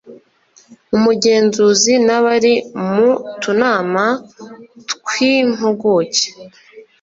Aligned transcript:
umugenzuzi 0.95 1.93
n'abari 2.05 2.53
mu 2.89 3.07
tunama 3.41 4.05
tw'impuguke 5.05 6.25